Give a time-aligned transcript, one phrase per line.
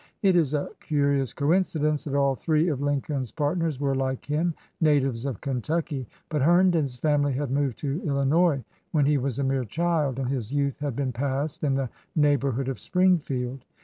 [0.23, 5.27] It is a curious coincidence that all three of Lincoln's partners were, like him, natives
[5.27, 10.17] of Kentucky; but Herndon's family had moved to Illinois when he was a mere child,
[10.17, 13.63] and his youth had been passed in the neighborhood of Spring field.